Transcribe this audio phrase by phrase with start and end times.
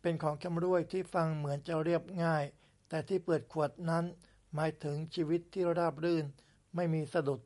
[0.00, 2.44] เป็นของชำร่วยที่ฟังเหมือนจะเรียบง่าย
[2.88, 4.04] แต่ที่เปิดขวดนั้น
[4.54, 6.24] หมายถึงชีวิตที่ราบรื่น
[6.74, 7.40] ไม่มีสะดุด